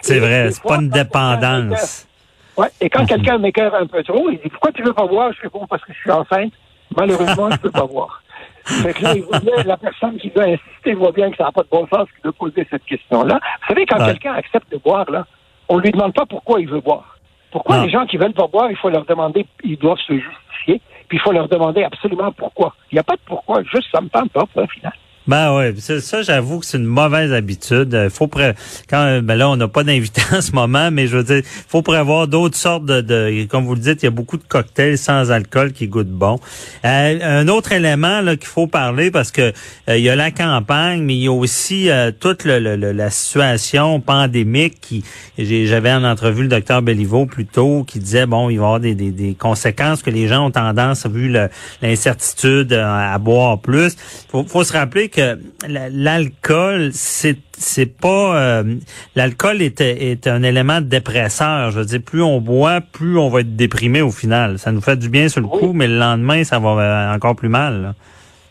C'est 0.00 0.18
vrai, 0.18 0.50
c'est 0.50 0.62
pas 0.62 0.76
une 0.76 0.88
dépendance. 0.90 2.08
Ouais, 2.56 2.68
et 2.80 2.88
quand 2.88 3.04
quelqu'un 3.06 3.38
m'écœure 3.38 3.74
un 3.74 3.86
peu 3.86 4.02
trop, 4.04 4.30
il 4.30 4.38
dit 4.38 4.48
Pourquoi 4.48 4.70
tu 4.72 4.82
veux 4.82 4.92
pas 4.92 5.06
boire? 5.06 5.32
Je 5.32 5.40
réponds 5.42 5.66
Parce 5.68 5.82
que 5.84 5.92
je 5.92 5.98
suis 5.98 6.10
enceinte. 6.10 6.52
Malheureusement, 6.96 7.50
je 7.50 7.56
peux 7.58 7.70
pas 7.70 7.86
boire. 7.86 8.22
Fait 8.64 8.94
que 8.94 9.02
là, 9.02 9.14
il 9.14 9.22
voit 9.22 9.40
bien, 9.40 9.62
la 9.64 9.76
personne 9.76 10.16
qui 10.18 10.30
veut 10.30 10.42
insister 10.42 10.94
voit 10.94 11.12
bien 11.12 11.30
que 11.30 11.36
ça 11.36 11.44
n'a 11.44 11.52
pas 11.52 11.62
de 11.62 11.68
bon 11.70 11.86
sens 11.92 12.08
de 12.24 12.30
poser 12.30 12.66
cette 12.70 12.84
question-là. 12.84 13.38
Vous 13.60 13.66
savez, 13.68 13.84
quand 13.86 13.98
Ouais. 13.98 14.06
quelqu'un 14.06 14.32
accepte 14.34 14.70
de 14.72 14.78
boire, 14.78 15.10
là, 15.10 15.26
on 15.68 15.78
lui 15.78 15.90
demande 15.90 16.14
pas 16.14 16.24
pourquoi 16.26 16.60
il 16.60 16.68
veut 16.68 16.80
boire. 16.80 17.18
Pourquoi 17.50 17.76
Non. 17.76 17.84
les 17.84 17.90
gens 17.90 18.06
qui 18.06 18.16
veulent 18.16 18.32
pas 18.32 18.46
boire, 18.46 18.70
il 18.70 18.76
faut 18.76 18.88
leur 18.88 19.04
demander, 19.04 19.46
ils 19.62 19.76
doivent 19.78 19.98
se 19.98 20.14
justifier, 20.14 20.80
puis 21.08 21.18
il 21.18 21.20
faut 21.20 21.32
leur 21.32 21.48
demander 21.48 21.84
absolument 21.84 22.32
pourquoi. 22.32 22.74
Il 22.90 22.94
n'y 22.96 22.98
a 23.00 23.04
pas 23.04 23.14
de 23.16 23.20
pourquoi, 23.26 23.62
juste 23.64 23.88
ça 23.92 24.00
me 24.00 24.08
tente 24.08 24.32
pas, 24.32 24.44
point 24.46 24.66
final. 24.66 24.92
Ben 25.26 25.56
ouais, 25.56 25.74
ça, 25.78 26.02
ça, 26.02 26.20
j'avoue 26.20 26.60
que 26.60 26.66
c'est 26.66 26.76
une 26.76 26.84
mauvaise 26.84 27.32
habitude. 27.32 27.94
Euh, 27.94 28.10
Faut 28.10 28.26
pré- 28.26 28.52
quand 28.90 29.20
ben 29.22 29.36
là 29.36 29.48
on 29.48 29.56
n'a 29.56 29.68
pas 29.68 29.82
d'invité 29.82 30.20
en 30.32 30.42
ce 30.42 30.52
moment, 30.52 30.90
mais 30.90 31.06
je 31.06 31.16
veux 31.16 31.24
dire, 31.24 31.42
faut 31.66 31.80
prévoir 31.80 32.28
d'autres 32.28 32.58
sortes 32.58 32.84
de, 32.84 33.00
de 33.00 33.46
comme 33.48 33.64
vous 33.64 33.74
le 33.74 33.80
dites, 33.80 34.02
il 34.02 34.04
y 34.04 34.08
a 34.08 34.10
beaucoup 34.10 34.36
de 34.36 34.42
cocktails 34.46 34.98
sans 34.98 35.30
alcool 35.30 35.72
qui 35.72 35.88
goûtent 35.88 36.10
bon. 36.10 36.38
Euh, 36.84 37.18
un 37.22 37.48
autre 37.48 37.72
élément 37.72 38.20
là 38.20 38.36
qu'il 38.36 38.48
faut 38.48 38.66
parler 38.66 39.10
parce 39.10 39.30
que 39.30 39.54
euh, 39.88 39.96
il 39.96 40.02
y 40.02 40.10
a 40.10 40.16
la 40.16 40.30
campagne, 40.30 41.02
mais 41.02 41.14
il 41.14 41.22
y 41.22 41.28
a 41.28 41.32
aussi 41.32 41.88
euh, 41.88 42.10
toute 42.18 42.44
le- 42.44 42.58
le- 42.58 42.76
le- 42.76 42.92
la 42.92 43.08
situation 43.08 44.00
pandémique 44.00 44.78
qui 44.82 45.04
j'avais 45.38 45.92
en 45.92 46.04
entrevue 46.04 46.42
le 46.42 46.48
docteur 46.48 46.82
Belliveau 46.82 47.24
plus 47.24 47.46
tôt 47.46 47.82
qui 47.86 47.98
disait 47.98 48.26
bon, 48.26 48.50
il 48.50 48.58
va 48.58 48.62
y 48.62 48.66
avoir 48.66 48.80
des, 48.80 48.94
des, 48.94 49.10
des 49.10 49.34
conséquences 49.34 50.02
que 50.02 50.10
les 50.10 50.28
gens 50.28 50.44
ont 50.48 50.50
tendance 50.50 51.06
vu 51.06 51.34
l'incertitude 51.80 52.74
euh, 52.74 52.84
à 53.14 53.18
boire 53.18 53.58
plus. 53.58 53.96
Faut, 54.30 54.44
faut 54.44 54.64
se 54.64 54.74
rappeler 54.74 55.08
que 55.14 55.38
la- 55.68 55.88
l'alcool, 55.90 56.90
c'est 56.92 57.38
c'est 57.52 57.86
pas 58.00 58.36
euh, 58.36 58.74
l'alcool 59.14 59.62
est, 59.62 59.80
est 59.80 60.26
un 60.26 60.42
élément 60.42 60.80
dépresseur. 60.80 61.70
Je 61.70 61.78
veux 61.78 61.84
dire, 61.84 62.00
plus 62.04 62.22
on 62.22 62.40
boit, 62.40 62.80
plus 62.80 63.16
on 63.18 63.28
va 63.30 63.40
être 63.40 63.54
déprimé 63.56 64.02
au 64.02 64.10
final. 64.10 64.58
Ça 64.58 64.72
nous 64.72 64.80
fait 64.80 64.96
du 64.98 65.08
bien 65.08 65.28
sur 65.28 65.40
le 65.40 65.46
coup, 65.46 65.72
mais 65.72 65.86
le 65.86 65.98
lendemain, 65.98 66.42
ça 66.44 66.58
va 66.58 66.70
euh, 66.70 67.14
encore 67.14 67.36
plus 67.36 67.48
mal. 67.48 67.82
là. 67.82 67.94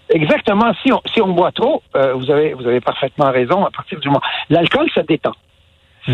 Exactement. 0.09 0.73
Si 0.83 0.91
on, 0.91 1.01
si 1.13 1.21
on 1.21 1.33
boit 1.33 1.51
trop, 1.51 1.81
euh, 1.95 2.13
vous 2.13 2.29
avez 2.31 2.53
vous 2.53 2.65
avez 2.67 2.81
parfaitement 2.81 3.31
raison. 3.31 3.65
À 3.65 3.71
partir 3.71 3.99
du 3.99 4.07
moment, 4.07 4.21
l'alcool 4.49 4.87
ça 4.95 5.03
détend, 5.03 5.33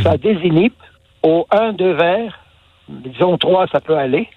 ça 0.04 0.18
désinhibe. 0.18 0.74
Au 1.22 1.46
1, 1.52 1.74
2 1.74 1.94
verres, 1.94 2.40
disons 2.88 3.38
3, 3.38 3.68
ça 3.72 3.82
peut 3.82 3.98
aller. 3.98 4.28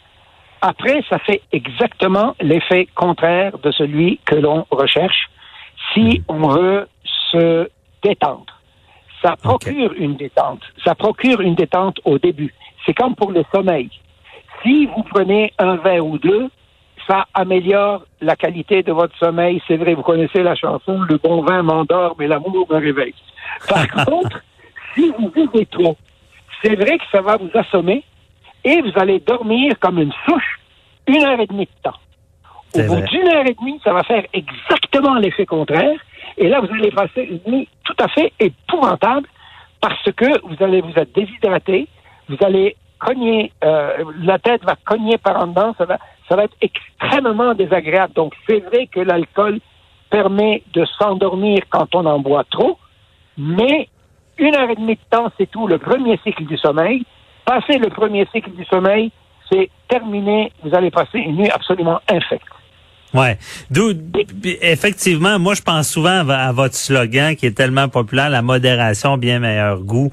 Après, 0.61 1.03
ça 1.09 1.19
fait 1.21 1.43
exactement 1.53 2.35
l'effet 2.41 2.87
contraire 2.95 3.59
de 3.59 3.71
celui 3.73 4.19
que 4.25 4.35
l'on 4.37 4.67
recherche 4.71 5.29
si 5.93 6.23
on 6.29 6.49
veut 6.49 6.89
se 7.31 7.69
détendre. 8.03 8.47
Ça 9.23 9.37
procure 9.37 9.93
une 9.97 10.17
détente. 10.17 10.63
Ça 10.85 10.95
procure 10.95 11.41
une 11.41 11.55
détente 11.55 12.01
au 12.05 12.19
début. 12.19 12.53
C'est 12.85 12.95
comme 12.95 13.15
pour 13.15 13.31
le 13.31 13.45
sommeil. 13.55 13.91
Si 14.63 14.87
vous 14.87 15.03
prenez 15.05 15.53
un 15.59 15.77
verre 15.77 16.05
ou 16.05 16.19
deux, 16.19 16.51
ça 17.07 17.27
améliore 17.35 18.05
la 18.21 18.37
qualité 18.37 18.83
de 18.83 18.93
votre 18.93 19.17
sommeil. 19.19 19.63
C'est 19.67 19.77
vrai, 19.77 19.95
vous 19.95 20.03
connaissez 20.03 20.43
la 20.43 20.55
chanson 20.55 21.03
Le 21.03 21.19
bon 21.19 21.43
vin 21.43 21.63
m'endort, 21.63 22.17
mais 22.19 22.27
l'amour 22.27 22.67
me 22.71 22.77
réveille. 22.77 23.15
Par 23.69 23.87
contre, 24.07 24.43
si 24.95 25.13
vous 25.19 25.31
buvez 25.31 25.67
trop, 25.67 25.97
c'est 26.63 26.75
vrai 26.75 26.99
que 26.99 27.05
ça 27.11 27.21
va 27.21 27.37
vous 27.37 27.51
assommer 27.55 28.05
et 28.65 28.81
vous 28.81 28.93
allez 28.97 29.21
dormir 29.21 29.79
comme 29.81 29.99
une 29.99 30.13
souche 30.27 30.59
une 31.07 31.25
heure 31.25 31.41
et 31.41 31.47
demie 31.47 31.67
de 31.67 31.83
temps. 31.83 31.99
Au 32.75 32.83
bout 32.83 33.01
d'une 33.03 33.29
heure 33.29 33.47
et 33.47 33.55
demie, 33.55 33.81
ça 33.85 33.93
va 33.93 34.03
faire 34.03 34.25
exactement 34.33 35.15
l'effet 35.15 35.47
contraire. 35.47 35.99
Et 36.39 36.49
là, 36.49 36.61
vous 36.61 36.73
allez 36.73 36.91
passer 36.91 37.23
une 37.23 37.53
nuit 37.53 37.69
tout 37.85 37.97
à 37.99 38.09
fait 38.09 38.33
épouvantable 38.41 39.29
parce 39.81 40.11
que 40.13 40.41
vous 40.47 40.63
allez 40.65 40.81
vous 40.81 40.93
être 40.97 41.13
déshydraté, 41.15 41.89
vous 42.29 42.37
allez 42.41 42.77
cogner, 42.99 43.53
euh, 43.65 44.05
la 44.23 44.39
tête 44.39 44.65
va 44.65 44.77
cogner 44.85 45.19
par 45.19 45.37
en 45.43 45.49
dedans, 45.49 45.75
ça 45.77 45.85
va, 45.85 45.99
ça 46.29 46.37
va 46.37 46.45
être 46.45 46.57
extrêmement 46.61 47.55
désagréable. 47.55 48.15
Donc, 48.15 48.33
c'est 48.49 48.61
vrai 48.61 48.87
que 48.87 49.01
l'alcool 49.01 49.59
permet 50.09 50.63
de 50.73 50.85
s'endormir 50.99 51.65
quand 51.69 51.95
on 51.95 52.07
en 52.07 52.21
boit 52.21 52.45
trop, 52.45 52.79
mais 53.37 53.89
une 54.39 54.55
heure 54.55 54.71
et 54.71 54.77
demie 54.77 54.95
de 54.95 55.01
temps, 55.11 55.31
c'est 55.37 55.51
tout, 55.51 55.67
le 55.67 55.79
premier 55.79 56.19
cycle 56.25 56.45
du 56.45 56.57
sommeil. 56.57 57.05
Passer 57.45 57.79
le 57.79 57.89
premier 57.89 58.27
cycle 58.33 58.53
du 58.53 58.65
sommeil, 58.67 59.11
c'est 59.51 59.69
terminé, 59.89 60.53
vous 60.63 60.75
allez 60.75 60.91
passer 60.91 61.19
une 61.19 61.37
nuit 61.37 61.51
absolument 61.51 62.01
infecte. 62.09 62.47
Ouais. 63.15 63.39
D'où, 63.71 63.93
effectivement, 64.63 65.39
moi, 65.39 65.55
je 65.55 65.63
pense 65.63 65.89
souvent 65.89 66.21
à, 66.21 66.23
vo- 66.23 66.33
à 66.33 66.53
votre 66.53 66.75
slogan 66.75 67.37
qui 67.37 67.47
est 67.47 67.57
tellement 67.57 67.89
populaire, 67.89 68.31
la 68.31 68.43
modération, 68.43 69.17
bien 69.19 69.39
meilleur 69.39 69.79
goût. 69.81 70.11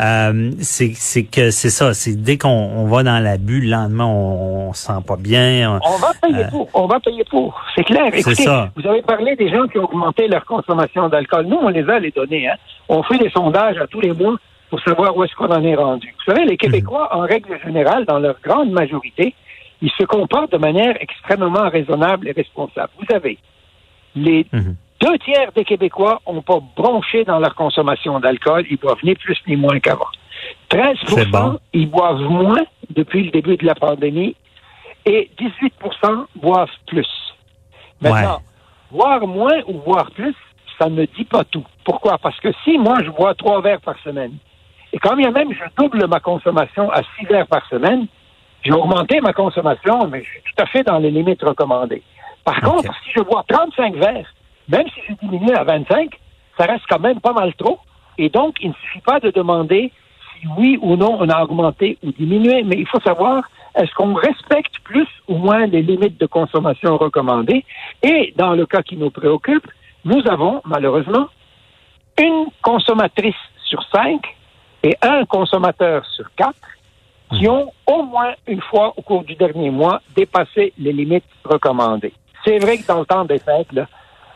Euh, 0.00 0.50
c'est, 0.60 0.92
c'est 0.94 1.24
que 1.24 1.50
c'est 1.50 1.70
ça. 1.70 1.94
C'est 1.94 2.20
dès 2.20 2.36
qu'on 2.38 2.48
on 2.48 2.86
va 2.86 3.02
dans 3.02 3.18
l'abus, 3.22 3.60
le 3.60 3.70
lendemain, 3.70 4.04
on, 4.06 4.68
on 4.68 4.72
se 4.72 4.86
sent 4.86 4.92
pas 5.06 5.16
bien. 5.16 5.78
On 5.84 5.96
va 5.98 6.12
payer 6.20 6.44
Euh, 6.44 6.48
pour. 6.50 6.68
On 6.74 6.86
va 6.86 6.98
payer 7.00 7.24
pour. 7.30 7.60
C'est 7.74 7.84
clair. 7.84 8.06
Écoutez, 8.12 8.42
ça. 8.42 8.70
vous 8.76 8.86
avez 8.86 9.02
parlé 9.02 9.36
des 9.36 9.48
gens 9.50 9.66
qui 9.68 9.78
ont 9.78 9.84
augmenté 9.84 10.26
leur 10.28 10.44
consommation 10.44 11.08
d'alcool. 11.08 11.46
Nous, 11.46 11.56
on 11.60 11.68
les 11.68 11.88
a 11.88 11.98
les 11.98 12.10
données. 12.10 12.48
Hein. 12.48 12.56
On 12.88 13.02
fait 13.02 13.18
des 13.18 13.30
sondages 13.30 13.78
à 13.78 13.86
tous 13.86 14.00
les 14.00 14.12
mois 14.12 14.36
pour 14.70 14.80
savoir 14.80 15.16
où 15.16 15.22
est-ce 15.22 15.34
qu'on 15.34 15.50
en 15.50 15.62
est 15.62 15.74
rendu. 15.76 16.12
Vous 16.26 16.32
savez, 16.32 16.46
les 16.46 16.56
Québécois, 16.56 17.08
en 17.14 17.20
règle 17.20 17.58
générale, 17.64 18.04
dans 18.06 18.18
leur 18.18 18.36
grande 18.42 18.70
majorité, 18.70 19.34
ils 19.82 19.90
se 19.98 20.04
comportent 20.04 20.52
de 20.52 20.58
manière 20.58 20.94
extrêmement 21.00 21.68
raisonnable 21.68 22.28
et 22.28 22.32
responsable. 22.32 22.90
Vous 22.98 23.14
avez 23.14 23.38
les 24.14 24.46
Mhm. 24.52 24.76
deux 25.00 25.18
tiers 25.18 25.50
des 25.52 25.64
Québécois 25.64 26.20
n'ont 26.26 26.40
pas 26.42 26.60
bronché 26.76 27.24
dans 27.24 27.38
leur 27.40 27.54
consommation 27.54 28.18
d'alcool. 28.20 28.64
Ils 28.70 28.76
boivent 28.78 29.02
ni 29.02 29.14
plus 29.14 29.36
ni 29.48 29.56
moins 29.56 29.80
qu'avant. 29.80 30.06
13 30.68 30.96
C'est 31.06 31.28
bon. 31.30 31.58
ils 31.72 31.88
boivent 31.90 32.20
moins 32.22 32.64
depuis 32.90 33.24
le 33.24 33.30
début 33.30 33.56
de 33.56 33.66
la 33.66 33.74
pandémie 33.74 34.34
et 35.04 35.30
18% 35.38 36.26
boivent 36.36 36.68
plus. 36.86 37.08
Maintenant, 38.00 38.40
boire 38.90 39.26
moins 39.26 39.60
ou 39.66 39.74
boire 39.74 40.10
plus, 40.12 40.34
ça 40.78 40.88
ne 40.88 41.04
dit 41.06 41.24
pas 41.24 41.44
tout. 41.44 41.64
Pourquoi? 41.84 42.18
Parce 42.18 42.38
que 42.40 42.48
si 42.64 42.78
moi, 42.78 42.96
je 43.04 43.10
bois 43.10 43.34
trois 43.34 43.60
verres 43.60 43.80
par 43.80 43.98
semaine, 44.00 44.32
et 44.92 44.98
quand 44.98 45.16
bien 45.16 45.30
même 45.30 45.52
je 45.52 45.64
double 45.82 46.06
ma 46.06 46.20
consommation 46.20 46.90
à 46.90 47.00
six 47.16 47.26
verres 47.26 47.46
par 47.46 47.66
semaine, 47.68 48.06
j'ai 48.62 48.72
augmenté 48.72 49.20
ma 49.20 49.32
consommation, 49.32 50.06
mais 50.08 50.22
je 50.22 50.28
suis 50.30 50.42
tout 50.42 50.62
à 50.62 50.66
fait 50.66 50.82
dans 50.82 50.98
les 50.98 51.10
limites 51.10 51.42
recommandées. 51.42 52.02
Par 52.44 52.60
contre, 52.60 52.92
si 53.04 53.10
je 53.16 53.20
bois 53.22 53.44
35 53.48 53.94
verres, 53.96 54.32
même 54.68 54.86
si 54.94 55.00
je 55.08 55.14
diminue 55.14 55.54
à 55.54 55.64
25, 55.64 56.10
ça 56.56 56.64
reste 56.64 56.84
quand 56.88 57.00
même 57.00 57.20
pas 57.20 57.32
mal 57.32 57.54
trop. 57.54 57.78
Et 58.18 58.28
donc, 58.28 58.56
il 58.60 58.68
ne 58.68 58.74
suffit 58.74 59.00
pas 59.00 59.20
de 59.20 59.30
demander 59.30 59.92
si 60.40 60.46
oui 60.56 60.78
ou 60.80 60.96
non 60.96 61.16
on 61.20 61.28
a 61.28 61.42
augmenté 61.42 61.98
ou 62.02 62.12
diminué, 62.12 62.62
mais 62.62 62.76
il 62.76 62.86
faut 62.86 63.00
savoir 63.00 63.44
est-ce 63.74 63.92
qu'on 63.94 64.14
respecte 64.14 64.78
plus 64.84 65.08
ou 65.28 65.36
moins 65.36 65.66
les 65.66 65.82
limites 65.82 66.20
de 66.20 66.26
consommation 66.26 66.96
recommandées? 66.98 67.64
Et 68.02 68.34
dans 68.36 68.52
le 68.52 68.66
cas 68.66 68.82
qui 68.82 68.96
nous 68.96 69.10
préoccupe, 69.10 69.66
nous 70.04 70.22
avons 70.28 70.60
malheureusement 70.64 71.28
une 72.20 72.46
consommatrice 72.60 73.34
sur 73.64 73.82
cinq 73.94 74.20
et 74.82 74.96
un 75.00 75.24
consommateur 75.24 76.04
sur 76.06 76.26
quatre 76.34 76.58
qui 77.38 77.48
ont 77.48 77.72
au 77.86 78.02
moins 78.04 78.32
une 78.46 78.60
fois 78.62 78.92
au 78.96 79.02
cours 79.02 79.24
du 79.24 79.34
dernier 79.34 79.70
mois 79.70 80.00
dépassé 80.16 80.72
les 80.78 80.92
limites 80.92 81.24
recommandées. 81.44 82.12
C'est 82.44 82.58
vrai 82.58 82.78
que 82.78 82.86
dans 82.86 83.00
le 83.00 83.06
temps 83.06 83.24
des 83.24 83.38
fêtes, 83.38 83.72
là, 83.72 83.86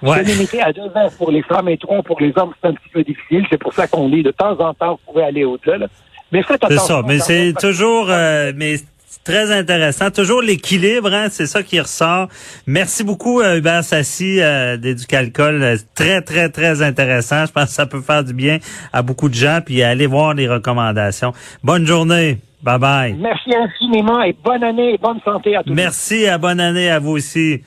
Ouais. 0.03 0.19
c'est 0.19 0.25
limité 0.35 0.61
à 0.61 0.73
deux 0.73 0.89
verres 0.91 1.11
pour 1.17 1.31
les 1.31 1.43
femmes 1.43 1.69
et 1.71 1.79
trois 1.79 2.03
pour 2.03 2.21
les 2.21 2.31
hommes, 2.37 2.53
c'est 2.61 2.69
un 2.69 2.75
petit 2.75 2.89
peu 2.93 3.03
difficile. 3.03 3.45
C'est 3.51 3.59
pour 3.59 3.73
ça 3.73 3.87
qu'on 3.87 4.09
dit 4.11 4.23
de 4.23 4.31
temps 4.31 4.59
en 4.61 4.75
temps, 4.75 4.93
vous 5.07 5.13
pouvez 5.13 5.25
aller 5.25 5.45
au-delà. 5.45 5.79
là. 5.79 5.87
Mais 6.33 6.43
faites 6.43 6.59
C'est 6.61 6.75
attention. 6.75 6.97
ça, 7.01 7.03
mais 7.07 7.19
c'est 7.19 7.55
toujours, 7.59 8.09
euh, 8.11 8.53
mais 8.55 8.77
c'est 8.77 9.25
très 9.25 9.51
intéressant. 9.51 10.11
Toujours 10.11 10.43
l'équilibre, 10.43 11.11
hein, 11.13 11.29
c'est 11.31 11.47
ça 11.47 11.63
qui 11.63 11.81
ressort. 11.81 12.29
Merci 12.67 13.05
beaucoup, 13.05 13.41
euh, 13.41 13.57
Hubert 13.57 13.83
Sassi, 13.85 14.41
euh, 14.43 14.77
d'Éducalcool. 14.77 15.63
Euh, 15.63 15.77
Très, 15.95 16.21
très, 16.21 16.51
très 16.51 16.83
intéressant. 16.83 17.47
Je 17.47 17.53
pense 17.53 17.65
que 17.65 17.71
ça 17.71 17.87
peut 17.87 18.03
faire 18.03 18.23
du 18.23 18.35
bien 18.35 18.59
à 18.93 19.01
beaucoup 19.03 19.29
de 19.31 19.35
gens, 19.35 19.61
puis 19.65 19.83
aller 19.83 20.07
voir 20.07 20.35
les 20.35 20.47
recommandations. 20.47 21.33
Bonne 21.65 21.87
journée. 21.87 22.39
Bye 22.63 22.79
bye. 22.79 23.15
Merci 23.15 23.51
infiniment 23.55 24.23
et 24.23 24.35
bonne 24.45 24.65
année 24.65 24.95
et 24.95 24.99
bonne 24.99 25.21
santé 25.25 25.57
à 25.57 25.63
tous. 25.63 25.73
Merci, 25.73 26.27
à 26.27 26.39
bonne 26.39 26.61
année 26.61 26.91
à 26.91 26.99
vous 26.99 27.13
aussi. 27.13 27.63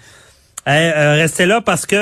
euh, 0.68 1.14
restez 1.16 1.46
là 1.46 1.62
parce 1.62 1.86
que 1.86 1.96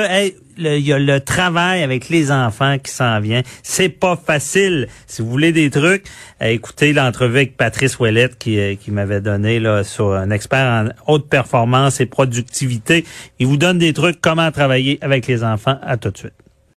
il 0.60 0.80
y 0.80 0.92
a 0.92 0.98
le 0.98 1.20
travail 1.20 1.84
avec 1.84 2.08
les 2.08 2.32
enfants 2.32 2.78
qui 2.82 2.90
s'en 2.90 3.20
vient. 3.20 3.42
C'est 3.62 3.88
pas 3.88 4.16
facile. 4.16 4.88
Si 5.06 5.22
vous 5.22 5.28
voulez 5.30 5.52
des 5.52 5.70
trucs, 5.70 6.04
écoutez 6.40 6.92
l'entrevue 6.92 7.36
avec 7.36 7.56
Patrice 7.56 7.98
Ouellette 8.00 8.36
qui, 8.38 8.76
qui 8.78 8.90
m'avait 8.90 9.20
donné 9.20 9.60
là 9.60 9.84
sur 9.84 10.12
un 10.14 10.30
expert 10.30 10.66
en 10.66 11.12
haute 11.12 11.28
performance 11.28 12.00
et 12.00 12.06
productivité. 12.06 13.04
Il 13.38 13.46
vous 13.46 13.56
donne 13.56 13.78
des 13.78 13.92
trucs 13.92 14.20
comment 14.20 14.50
travailler 14.50 14.98
avec 15.00 15.28
les 15.28 15.44
enfants. 15.44 15.78
À 15.82 15.96
tout 15.96 16.10
de 16.10 16.18
suite. 16.18 16.32